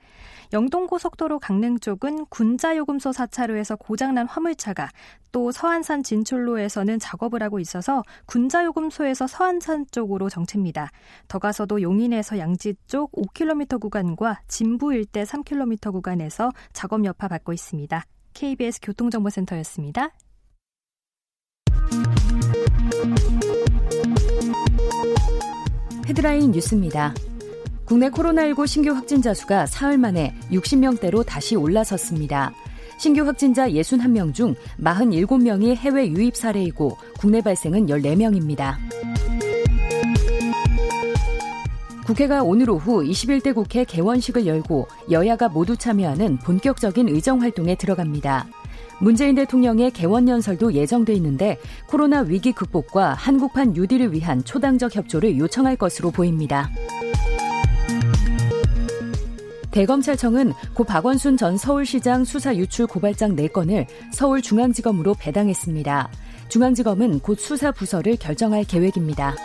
[0.53, 4.88] 영동고속도로 강릉 쪽은 군자요금소 4차로에서 고장난 화물차가
[5.33, 10.90] 또 서안산 진출로에서는 작업을 하고 있어서 군자요금소에서 서안산 쪽으로 정체입니다.
[11.29, 17.80] 더 가서도 용인에서 양지 쪽 5km 구간과 진부 일대 3km 구간에서 작업 여파 받고 있습니다.
[18.35, 20.11] KBS 교통정보센터였습니다.
[26.07, 27.14] 헤드라인 뉴스입니다.
[27.85, 32.53] 국내 코로나19 신규 확진자 수가 사흘 만에 60명대로 다시 올라섰습니다.
[32.99, 38.77] 신규 확진자 61명 중 47명이 해외 유입 사례이고 국내 발생은 14명입니다.
[42.11, 48.49] 국회가 오늘 오후 21대 국회 개원식을 열고 여야가 모두 참여하는 본격적인 의정 활동에 들어갑니다.
[48.99, 55.77] 문재인 대통령의 개원 연설도 예정돼 있는데 코로나 위기 극복과 한국판 뉴딜을 위한 초당적 협조를 요청할
[55.77, 56.68] 것으로 보입니다.
[59.70, 66.11] 대검찰청은 고 박원순 전 서울시장 수사 유출 고발장 4건을 서울중앙지검으로 배당했습니다.
[66.49, 69.37] 중앙지검은 곧 수사 부서를 결정할 계획입니다.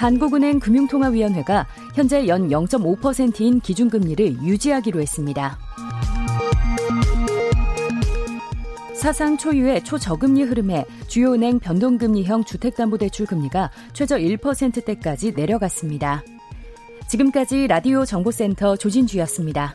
[0.00, 5.58] 한국은행 금융통화위원회가 현재 연 0.5%인 기준금리를 유지하기로 했습니다.
[8.94, 16.22] 사상 초유의 초저금리 흐름에 주요 은행 변동금리형 주택담보대출 금리가 최저 1%대까지 내려갔습니다.
[17.06, 19.74] 지금까지 라디오 정보센터 조진주였습니다.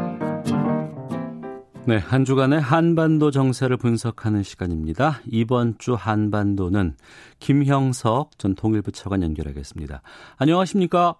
[1.87, 5.19] 네, 한 주간의 한반도 정세를 분석하는 시간입니다.
[5.25, 6.93] 이번 주 한반도는
[7.39, 10.03] 김형석 전 통일부 차관 연결하겠습니다.
[10.37, 11.15] 안녕하십니까?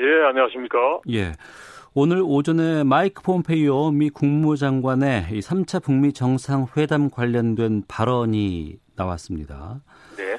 [0.00, 0.78] 예, 안녕하십니까?
[1.10, 1.32] 예.
[1.94, 9.80] 오늘 오전에 마이크 폼페이오 미 국무장관의 3차 북미 정상회담 관련된 발언이 나왔습니다.
[10.16, 10.38] 네.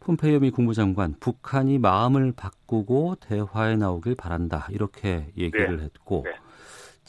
[0.00, 5.84] 폼페이오 미 국무장관 북한이 마음을 바꾸고 대화에 나오길 바란다 이렇게 얘기를 네.
[5.84, 6.32] 했고 네.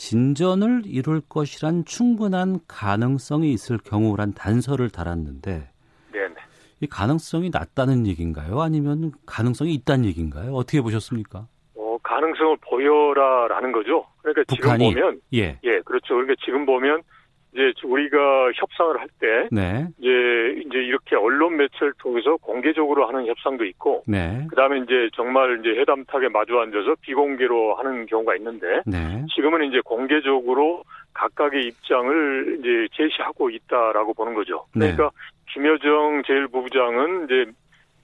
[0.02, 5.70] 진전을 이룰 것이란 충분한 가능성이 있을 경우란 단서를 달았는데
[6.12, 6.36] 네, 네.
[6.80, 8.62] 이 가능성이 낮다는 얘기인가요?
[8.62, 10.54] 아니면 가능성이 있다는 얘기인가요?
[10.54, 11.46] 어떻게 보셨습니까?
[11.76, 14.08] 어, 가능성을 보여라라는 거죠.
[14.24, 16.16] 그러니까 북한이 지금 보면 예, 예, 그렇죠.
[16.16, 17.04] 그러니까 지금 보면
[17.54, 24.04] 이제 우리가 협상을 할때 네, 이제 이제 이렇게 언론 매체를 통해서 공개적으로 하는 협상도 있고
[24.08, 29.82] 네, 그다음에 이제 정말 이제 회담탁에 마주 앉아서 비공개로 하는 경우가 있는데 네, 지금은 이제
[29.84, 30.84] 공개적으로
[31.14, 34.66] 각각의 입장을 이제 제시하고 있다라고 보는 거죠.
[34.74, 34.94] 네.
[34.94, 35.12] 그러니까
[35.54, 37.52] 김여정 제1부부장은 이제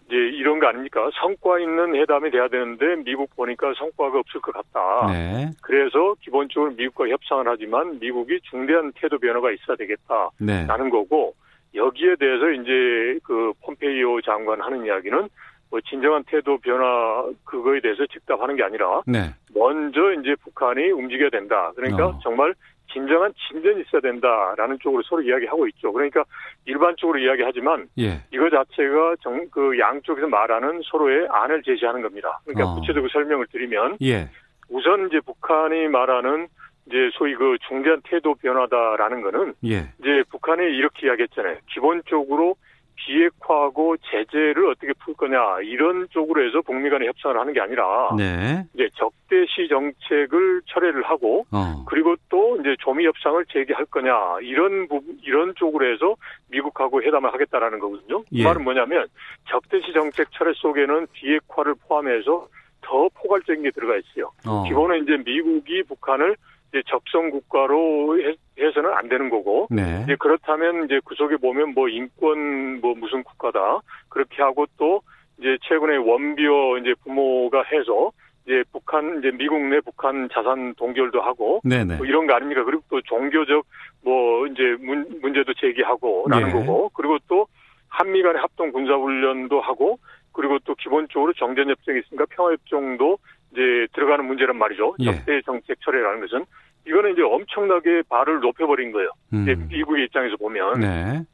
[0.07, 1.09] 이제 이런 거 아닙니까?
[1.15, 5.11] 성과 있는 회담이 돼야 되는데 미국 보니까 성과가 없을 것 같다.
[5.11, 11.35] 네, 그래서 기본적으로 미국과 협상을 하지만 미국이 중대한 태도 변화가 있어야 되겠다라는 네, 거고
[11.75, 15.27] 여기에 대해서 이제 그 폼페이오 장관 하는 이야기는
[15.69, 21.73] 뭐 진정한 태도 변화 그거에 대해서 즉답하는 게 아니라 네, 먼저 이제 북한이 움직여야 된다.
[21.75, 22.19] 그러니까 어.
[22.23, 22.53] 정말
[22.91, 25.91] 진정한 진전이 있어야 된다라는 쪽으로 서로 이야기하고 있죠.
[25.91, 26.23] 그러니까
[26.65, 32.39] 일반적으로 이야기하지만 예, 이거 자체가 정, 그 양쪽에서 말하는 서로의 안을 제시하는 겁니다.
[32.45, 32.75] 그러니까 어.
[32.75, 34.29] 구체적으로 설명을 드리면 예,
[34.69, 36.47] 우선 이제 북한이 말하는
[36.87, 41.57] 이제 소위 그 중대한 태도 변화다라는 거는 예, 이제 북한이 이렇게 이야기했잖아요.
[41.73, 42.55] 기본적으로
[42.97, 48.65] 비핵화하고 제재를 어떻게 풀 거냐 이런 쪽으로 해서 북미 간의 협상을 하는 게 아니라 네.
[48.73, 51.85] 이제 적대시 정책을 철회를 하고 어.
[51.87, 56.15] 그리고 또 이제 조미 협상을 재개할 거냐 이런 부분 이런 쪽으로 해서
[56.49, 58.19] 미국하고 회담을 하겠다라는 거거든요.
[58.21, 58.43] 그 예.
[58.43, 59.07] 말은 뭐냐면
[59.49, 62.47] 적대시 정책 철회 속에는 비핵화를 포함해서
[62.81, 64.31] 더 포괄적인 게 들어가 있어요.
[64.45, 64.63] 어.
[64.67, 66.35] 기본은 이제 미국이 북한을
[66.69, 70.01] 이제 적성 국가로 해- 해서는 안 되는 거고 네.
[70.03, 75.01] 이제 그렇다면 이제 그 속에 보면 뭐 인권 뭐 무슨 국가다 그렇게 하고 또
[75.39, 78.11] 이제 최근에 원비어 이제 부모가 해서
[78.45, 81.97] 이제 북한 이제 미국 내 북한 자산 동결도 하고 네네.
[81.97, 82.63] 뭐 이런 거 아닙니까?
[82.63, 83.65] 그리고 또 종교적
[84.03, 86.51] 뭐 이제 문, 문제도 제기하고라는 예.
[86.51, 87.47] 거고 그리고 또
[87.89, 89.99] 한미 간의 합동 군사 훈련도 하고
[90.33, 93.17] 그리고 또 기본적으로 정전 협정이 있으니까 평화 협정도
[93.51, 94.95] 이제 들어가는 문제란 말이죠.
[94.99, 95.05] 예.
[95.05, 96.45] 적대 정책 철회라는 것은
[96.87, 99.09] 이거는 이제 엄청나게 발을 높여버린 거예요.
[99.33, 99.67] 이제 음.
[99.69, 101.25] 미국의 입장에서 보면 네.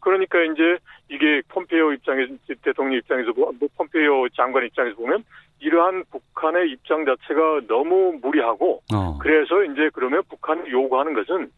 [0.00, 5.24] 그러니까 이제 이게 폼페이오 입장에서 대통령 입장에서 보- 뭐 폼페이오 장관 입장에서 보면
[5.58, 9.18] 이러한 북한의 입장 자체가 너무 무리하고 어.
[9.20, 11.50] 그래서 이제 그러면 북한이 요구하는 것은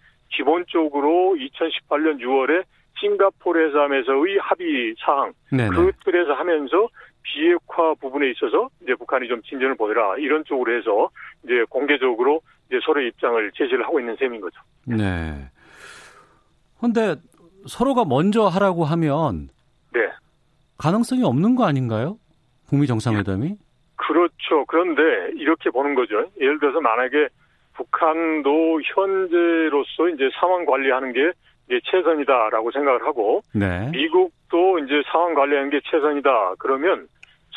[0.48, 2.62] 기본적으로 2018년 6월에
[3.00, 5.68] 싱가포르 회담에서의 합의 사항 네네.
[5.68, 6.88] 그 틀에서 하면서
[7.28, 11.10] 비핵화 부분에 있어서 이제 북한이 좀 진전을 보여라 이런 쪽으로 해서
[11.44, 14.60] 이제 공개적으로 이제 서로의 입장을 제시를 하고 있는 셈인 거죠.
[14.86, 15.50] 네.
[16.80, 17.16] 근데
[17.66, 19.48] 서로가 먼저 하라고 하면
[19.92, 20.00] 네.
[20.78, 22.18] 가능성이 없는 거 아닌가요?
[22.68, 23.56] 북미 정상회담이?
[23.96, 24.64] 그렇죠.
[24.66, 25.02] 그런데
[25.36, 26.30] 이렇게 보는 거죠.
[26.40, 27.28] 예를 들어서 만약에
[27.74, 31.32] 북한도 현재로서 이제 상황 관리하는 게
[31.66, 33.90] 이제 최선이다라고 생각을 하고 네.
[33.92, 36.54] 미국도 이제 상황 관리하는 게 최선이다.
[36.58, 37.08] 그러면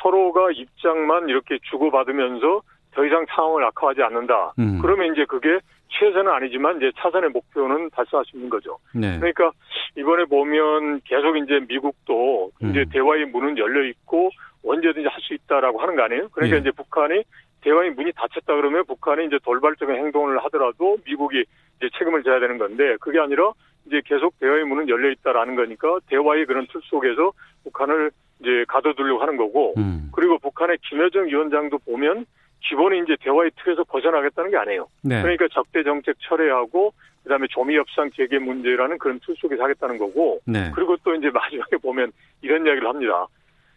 [0.02, 2.62] 서로가 입장만 이렇게 주고받으면서
[2.94, 4.54] 더 이상 상황을 악화하지 않는다.
[4.60, 4.80] 음.
[4.82, 5.60] 그러면 이제 그게
[5.90, 8.78] 최선은 아니지만 이제 차선의 목표는 달성할 수 있는 거죠.
[8.94, 9.18] 네.
[9.20, 9.52] 그러니까
[9.98, 12.90] 이번에 보면 계속 이제 미국도 이제 음.
[12.92, 14.30] 대화의 문은 열려 있고
[14.66, 16.30] 언제든지 할 수 있다라고 하는 거 아니에요?
[16.30, 16.62] 그러니까 예.
[16.62, 17.24] 이제 북한이
[17.62, 21.44] 대화의 문이 닫혔다 그러면 북한이 이제 돌발적인 행동을 하더라도 미국이
[21.78, 23.52] 이제 책임을 져야 되는 건데 그게 아니라
[23.86, 29.38] 이제 계속 대화의 문은 열려 있다라는 거니까 대화의 그런 틀 속에서 북한을 이제 가둬두려고 하는
[29.38, 30.10] 거고 음.
[30.13, 32.26] 그리고 북한의 김여정 위원장도 보면
[32.62, 34.88] 기본에 이제 대화의 틀에서 벗어나겠다는 게 아니에요.
[35.04, 35.22] 네.
[35.22, 40.72] 그러니까 적대 정책 철회하고 그다음에 조미 협상 재개 문제라는 그런 틀 속에서 하겠다는 거고 네.
[40.74, 43.28] 그리고 또 이제 마지막에 보면 이런 이야기를 합니다.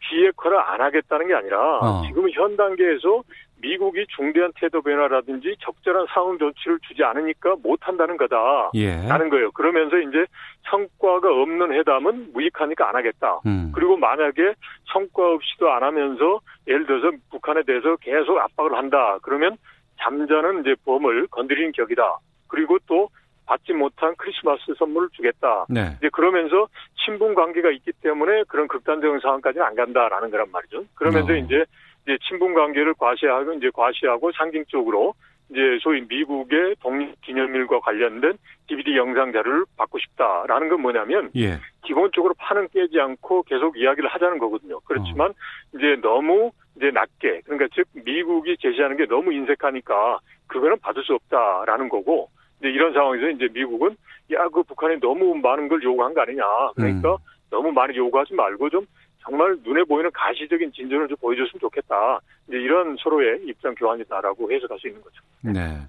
[0.01, 2.03] 비핵화를 안 하겠다는 게 아니라 어.
[2.07, 3.23] 지금 현 단계에서
[3.61, 8.71] 미국이 중대한 태도 변화라든지 적절한 상응 조치를 주지 않으니까 못 한다는 거다.
[8.75, 8.97] 예.
[9.09, 9.51] 라는 거예요.
[9.53, 10.27] 그러면서 이제
[10.71, 13.41] 성과가 없는 회담은 무익하니까 안 하겠다.
[13.47, 13.73] 음.
[13.75, 14.55] 그리고 만약에
[14.93, 19.19] 성과 없이도 안 하면서 예를 들어서 북한에 대해서 계속 압박을 한다.
[19.23, 19.57] 그러면
[20.01, 22.19] 잠자는 이제 범을 건드리는 격이다.
[22.49, 23.09] 그리고 또
[23.47, 25.67] 받지 못한 크리스마스 선물을 주겠다.
[25.69, 25.95] 네.
[25.99, 26.69] 이제 그러면서
[27.05, 30.85] 친분 관계가 있기 때문에 그런 극단적인 상황까지는 안 간다라는 거란 말이죠.
[30.95, 31.37] 그러면서 어.
[31.37, 31.65] 이제
[32.05, 35.15] 이제 친분 관계를 과시하고 이제 과시하고 상징적으로
[35.51, 41.59] 이제 소위 미국의 독립 기념일과 관련된 DVD 영상 자료를 받고 싶다라는 건 뭐냐면 예.
[41.85, 44.81] 기본적으로 판은 깨지 않고 계속 이야기를 하자는 거거든요.
[44.81, 45.33] 그렇지만
[45.75, 51.89] 이제 너무 이제 낮게 그러니까 즉 미국이 제시하는 게 너무 인색하니까 그거는 받을 수 없다라는
[51.89, 53.97] 거고 이제 이런 상황에서 이제 미국은
[54.33, 56.43] 야 그 북한이 너무 많은 걸 요구한 거 아니냐
[56.75, 57.19] 그러니까 음.
[57.51, 58.87] 너무 많이 요구하지 말고 좀
[59.25, 64.89] 정말 눈에 보이는 가시적인 진전을 좀 보여줬으면 좋겠다 이제 이런 서로의 입장 교환이다라고 해석할 수
[64.89, 65.23] 있는 거죠.
[65.41, 65.81] 네.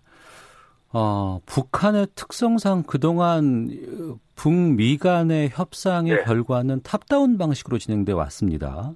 [0.93, 6.24] 어, 북한의 특성상 그동안 어, 북미 간의 협상의 네.
[6.24, 8.93] 결과는 탑다운 방식으로 진행돼 왔습니다.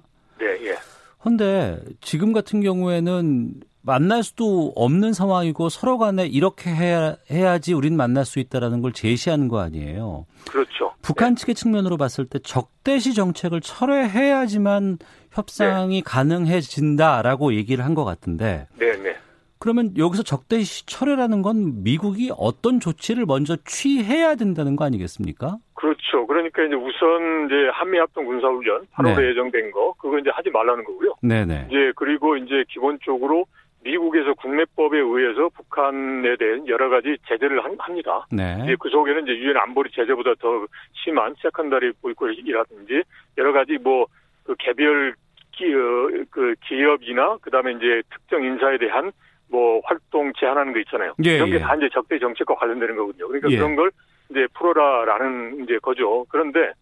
[1.24, 1.76] 네, 예.
[1.76, 8.26] 그런데 지금 같은 경우에는 만날 수도 없는 상황이고 서로 간에 이렇게 해야, 해야지 우린 만날
[8.26, 10.26] 수 있다라는 걸 제시하는 거 아니에요.
[10.50, 10.92] 그렇죠.
[11.00, 14.98] 북한 측의 측면으로 봤을 때 적대시 정책을 철회해야지만
[15.32, 19.16] 협상이 가능해진다라고 얘기를 한 것 같은데 네, 네.
[19.60, 25.58] 그러면 여기서 적대시 철회라는 건 미국이 어떤 조치를 먼저 취해야 된다는 거 아니겠습니까?
[25.74, 26.26] 그렇죠.
[26.26, 29.28] 그러니까 이제 우선 이제 한미 합동 군사 훈련 8월에 네.
[29.28, 31.14] 예정된 거 그거 이제 하지 말라는 거고요.
[31.22, 31.66] 네네.
[31.68, 33.44] 이제 그리고 이제 기본적으로
[33.84, 38.26] 미국에서 국내법에 의해서 북한에 대한 여러 가지 제재를 한- 합니다.
[38.32, 38.60] 네.
[38.64, 40.66] 이제 그 속에는 이제 유엔 안보리 제재보다 더
[41.04, 43.02] 심한 세컨다리 보이콧이라든지
[43.38, 44.06] 여러 가지 뭐
[44.44, 45.14] 그 개별
[45.52, 49.12] 기, 어, 그 기업이나 그다음에 이제 특정 인사에 대한
[49.50, 51.14] 뭐 활동 제한하는 거 있잖아요.
[51.24, 51.58] 예, 이런 게 예.
[51.58, 53.26] 다 이제 적대 정책과 관련되는 거거든요.
[53.26, 53.56] 그러니까 예.
[53.56, 53.90] 그런 걸
[54.30, 56.24] 이제 풀어라라는 이제 거죠.
[56.28, 56.72] 그런데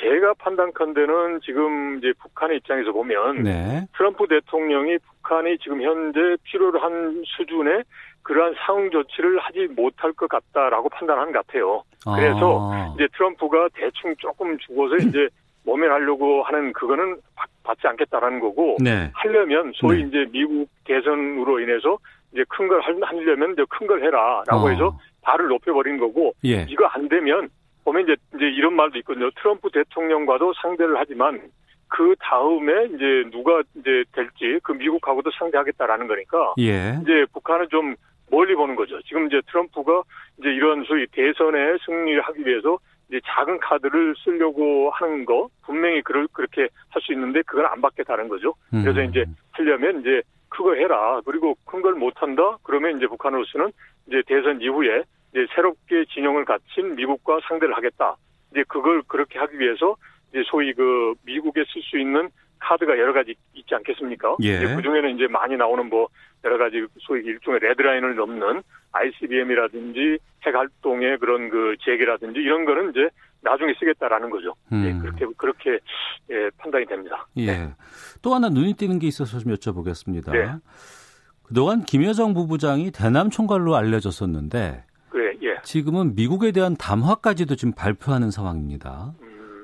[0.00, 3.86] 제가 판단컨대는 지금 이제 북한의 입장에서 보면 네.
[3.96, 7.84] 트럼프 대통령이 북한이 지금 현재 필요로 한 수준의
[8.22, 11.82] 그러한 상응 조치를 하지 못할 것 같다라고 판단하는 것 같아요.
[12.04, 15.28] 그래서 아, 이제 트럼프가 대충 조금 주고서 이제
[15.64, 17.16] 모면하려고 하는 그거는
[17.62, 19.10] 받지 않겠다라는 거고 네.
[19.14, 20.08] 하려면 소위 네.
[20.08, 21.98] 이제 미국 대선으로 인해서
[22.32, 24.68] 이제 큰 걸 하려면 이제 큰 걸 해라라고 어.
[24.68, 26.66] 해서 발을 높여버린 거고 예.
[26.68, 27.48] 이거 안 되면
[27.84, 29.30] 보면 이제 이제 이런 말도 있거든요.
[29.40, 31.40] 트럼프 대통령과도 상대를 하지만
[31.88, 36.98] 그 다음에 이제 누가 이제 될지 그 미국하고도 상대하겠다라는 거니까 예.
[37.02, 37.94] 이제 북한은 좀
[38.30, 39.00] 멀리 보는 거죠.
[39.02, 40.02] 지금 이제 트럼프가
[40.38, 42.78] 이제 이런 소위 대선에 승리를 하기 위해서
[43.14, 48.28] 이제 작은 카드를 쓰려고 하는 거 분명히 그럴 그렇게 할 수 있는데 그건 안 받겠다는
[48.28, 48.54] 거죠.
[48.70, 49.10] 그래서 음.
[49.10, 51.20] 이제 하려면 이제 그거 해라.
[51.24, 52.56] 그리고 큰 걸 못 한다.
[52.64, 53.70] 그러면 이제 북한으로서는
[54.08, 58.16] 이제 대선 이후에 이제 새롭게 진영을 갖춘 미국과 상대를 하겠다.
[58.50, 59.94] 이제 그걸 그렇게 하기 위해서
[60.30, 64.36] 이제 소위 그 미국에 쓸 수 있는 카드가 여러 가지 있지 않겠습니까?
[64.42, 64.74] 예.
[64.74, 66.08] 그 중에는 이제 많이 나오는 뭐
[66.44, 68.62] 여러 가지 소위 일종의 레드라인을 넘는
[68.92, 73.08] ICBM이라든지 핵 활동의 그런 그 재개라든지 이런 거는 이제
[73.40, 74.54] 나중에 쓰겠다라는 거죠.
[74.72, 74.84] 음.
[74.84, 75.78] 예, 그렇게 그렇게
[76.30, 77.26] 예, 판단이 됩니다.
[77.38, 77.74] 예.
[78.22, 80.32] 또 하나 눈이 띄는 게 있어서 좀 여쭤보겠습니다.
[80.32, 80.54] 네.
[81.42, 85.60] 그동안 김여정 부부장이 대남 총괄로 알려졌었는데 그래, 예.
[85.62, 89.14] 지금은 미국에 대한 담화까지도 지금 발표하는 상황입니다.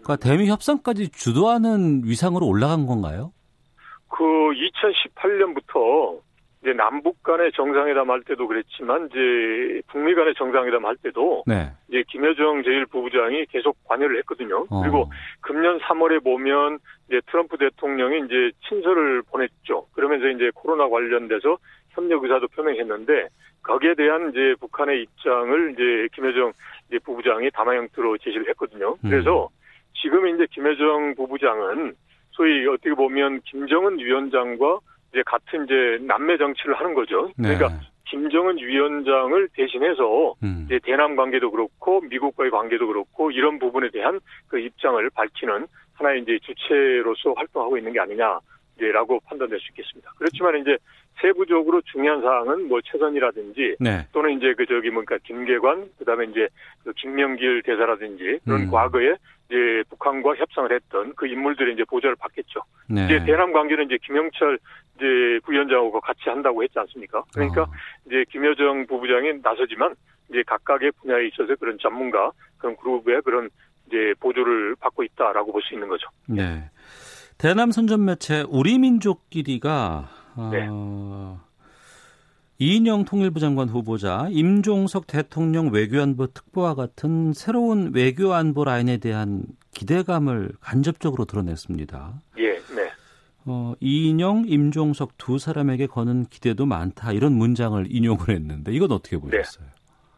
[0.01, 3.33] 음, 그러니까 대미 협상까지 주도하는 위상으로 올라간 건가요?
[4.09, 6.21] 그 2018년부터
[6.63, 11.71] 이제 남북 간의 정상회담 할 때도 그랬지만 이제 북미 간의 정상회담 할 때도 네.
[11.89, 14.67] 이제 김여정 제1부부장이 계속 관여를 했거든요.
[14.69, 14.83] 어.
[14.83, 15.11] 그리고
[15.41, 19.87] 금년 3월에 보면 이제 트럼프 대통령이 이제 친서를 보냈죠.
[19.93, 21.57] 그러면서 이제 코로나 관련돼서
[21.91, 23.29] 협력 의사도 표명했는데
[23.63, 26.53] 거기에 대한 이제 북한의 입장을 이제 김여정
[26.89, 28.97] 이제 부부장이 담화 형태로 제시를 했거든요.
[29.03, 29.11] 음.
[29.11, 29.49] 그래서
[29.95, 31.95] 지금 이제 김여정 부부장은
[32.33, 34.79] 소위 어떻게 보면 김정은 위원장과
[35.13, 37.31] 이제 같은 이제 남매 정치를 하는 거죠.
[37.37, 37.57] 네.
[37.57, 40.65] 그러니까 김정은 위원장을 대신해서 음.
[40.67, 46.39] 이제 대남 관계도 그렇고 미국과의 관계도 그렇고 이런 부분에 대한 그 입장을 밝히는 하나의 이제
[46.43, 48.41] 주체로서 활동하고 있는 게 아니냐.
[48.89, 50.11] 라고 판단될 수 있겠습니다.
[50.17, 50.79] 그렇지만 이제
[51.21, 54.07] 세부적으로 중요한 사항은 뭐 최선이라든지 네.
[54.13, 56.49] 또는 이제 그 저기 뭔가 김계관 그다음에 이제
[56.83, 58.71] 그 김명길 대사라든지 그런 음.
[58.71, 59.17] 과거에
[59.51, 62.61] 이제 북한과 협상을 했던 그 인물들의 이제 보좌를 받겠죠.
[62.89, 63.05] 네.
[63.07, 64.59] 이제 대남 관계는 이제 김영철
[64.97, 67.25] 이제 부위원장하고 같이 한다고 했지 않습니까?
[67.35, 67.71] 그러니까 어.
[68.07, 69.95] 이제 김여정 부부장이 나서지만
[70.29, 73.51] 이제 각각의 분야에 있어서 그런 전문가 그런 그룹의 그런
[73.89, 76.07] 이제 보조를 받고 있다라고 볼 수 있는 거죠.
[76.27, 76.71] 네.
[77.39, 80.09] 대남 선전 매체 우리 민족끼리가
[80.53, 80.69] 네.
[80.71, 81.41] 어,
[82.63, 91.25] 이인영 통일부 장관 후보자, 임종석 대통령 외교안보 특보와 같은 새로운 외교안보 라인에 대한 기대감을 간접적으로
[91.25, 92.13] 드러냈습니다.
[92.37, 92.91] 예, 네.
[93.47, 99.67] 어, 이인영, 임종석 두 사람에게 거는 기대도 많다 이런 문장을 인용을 했는데 이건 어떻게 보셨어요?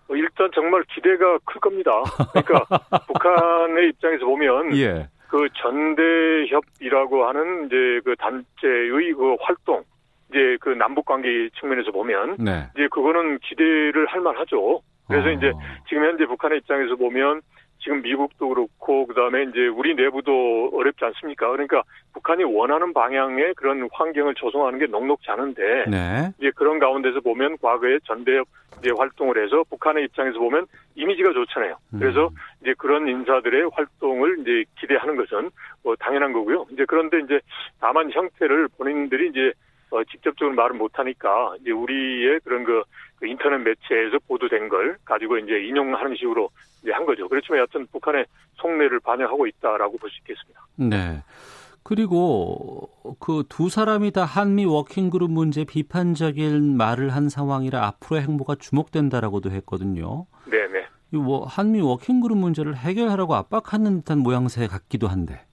[0.08, 1.92] 어, 일단 정말 기대가 클 겁니다.
[2.32, 2.66] 그러니까
[3.06, 9.84] 북한의 입장에서 보면 예, 그 전대협이라고 하는 이제 그 단체의 그 활동
[10.32, 12.64] 이제 그 남북 관계 측면에서 보면 네.
[12.74, 14.80] 이제 그거는 기대를 할 만하죠.
[15.06, 15.52] 그래서 어, 이제
[15.88, 17.42] 지금 현재 북한의 입장에서 보면
[17.82, 21.50] 지금 미국도 그렇고 그다음에 이제 우리 내부도 어렵지 않습니까?
[21.50, 21.82] 그러니까
[22.14, 27.98] 북한이 원하는 방향의 그런 환경을 조성하는 게 녹록지 않은데 네, 이제 그런 가운데서 보면 과거에
[28.04, 28.46] 전대협
[28.78, 31.76] 이제 활동을 해서 북한의 입장에서 보면 이미지가 좋잖아요.
[31.98, 32.34] 그래서 음.
[32.62, 35.50] 이제 그런 인사들의 활동을 이제 기대하는 것은
[35.82, 36.66] 뭐 당연한 거고요.
[36.70, 37.40] 이제 그런데 이제
[37.80, 39.52] 다만 형태를 본인들이 이제
[39.92, 42.82] 어, 직접적으로 말을 못하니까 이제 우리의 그런 그,
[43.16, 46.48] 그 인터넷 매체에서 보도된 걸 가지고 이제 인용하는 식으로
[46.82, 47.28] 이제 한 거죠.
[47.28, 48.24] 그렇지만 여하튼 북한의
[48.54, 50.60] 속내를 반영하고 있다라고 볼 수 있겠습니다.
[50.76, 51.22] 네.
[51.84, 52.88] 그리고
[53.20, 60.26] 그 두 사람이 다 한미 워킹그룹 문제 비판적인 말을 한 상황이라 앞으로의 행보가 주목된다라고도 했거든요.
[60.50, 60.86] 네네.
[61.12, 65.44] 이뭐 한미 워킹그룹 문제를 해결하라고 압박하는 듯한 모양새 같기도 한데.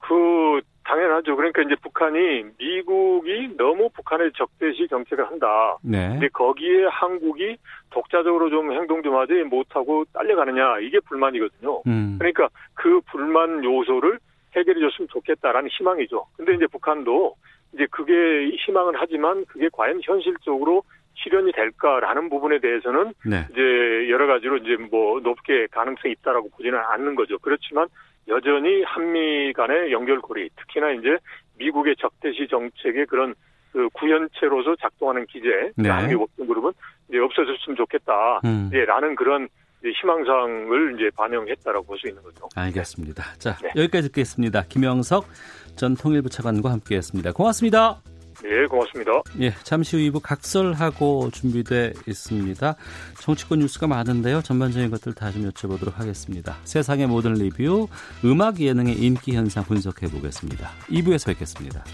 [0.00, 0.60] 그
[0.90, 1.36] 당연하죠.
[1.36, 5.76] 그러니까 이제 북한이 미국이 너무 북한의 적대시 정책을 한다.
[5.82, 6.08] 네.
[6.08, 7.56] 근데 거기에 한국이
[7.90, 11.82] 독자적으로 좀 행동 좀 하지 못하고 딸려가느냐 이게 불만이거든요.
[11.86, 12.16] 음.
[12.18, 14.18] 그러니까 그 불만 요소를
[14.56, 16.26] 해결해 줬으면 좋겠다라는 희망이죠.
[16.36, 17.36] 근데 이제 북한도
[17.74, 20.82] 이제 그게 희망은 하지만 그게 과연 현실적으로
[21.14, 23.46] 실현이 될까라는 부분에 대해서는 네.
[23.52, 27.38] 이제 여러 가지로 이제 뭐 높게 가능성이 있다라고 보지는 않는 거죠.
[27.38, 27.86] 그렇지만
[28.28, 31.16] 여전히 한미 간의 연결고리, 특히나 이제
[31.58, 33.34] 미국의 적대시 정책의 그런
[33.72, 35.88] 그 구현체로서 작동하는 기제, 네.
[35.88, 36.72] 한미 워킹 그룹은
[37.08, 38.40] 이제 없어졌으면 좋겠다.
[38.44, 38.70] 음.
[38.72, 39.48] 예, 라는 그런
[39.82, 42.48] 희망사항을 이제 반영했다라고 볼 수 있는 거죠.
[42.54, 43.22] 알겠습니다.
[43.38, 43.70] 자, 네.
[43.76, 44.64] 여기까지 듣겠습니다.
[44.68, 45.26] 김영석
[45.76, 47.32] 전 통일부 차관과 함께했습니다.
[47.32, 48.00] 고맙습니다.
[48.42, 49.12] 네, 고맙습니다.
[49.40, 52.76] 예, 잠시 후 2부 각설하고 준비돼 있습니다.
[53.20, 54.42] 정치권 뉴스가 많은데요.
[54.42, 56.56] 전반적인 것들 다좀 여쭤보도록 하겠습니다.
[56.64, 57.88] 세상의 모든 리뷰,
[58.24, 60.70] 음악 예능의 인기 현상 분석해 보겠습니다.
[60.88, 61.84] 2부에서 뵙겠습니다.